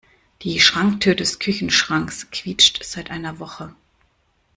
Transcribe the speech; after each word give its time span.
Die 0.41 0.59
Schranktür 0.59 1.13
des 1.13 1.37
Küchenschranks 1.37 2.31
quietscht 2.31 2.83
seit 2.83 3.11
einer 3.11 3.37
Woche. 3.37 3.75